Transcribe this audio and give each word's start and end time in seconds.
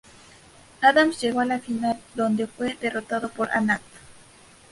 Adams 0.81 1.21
llegó 1.21 1.41
a 1.41 1.45
la 1.45 1.59
final 1.59 1.99
donde 2.15 2.47
fue 2.47 2.73
derrotado 2.81 3.29
por 3.29 3.51
Anand. 3.51 3.83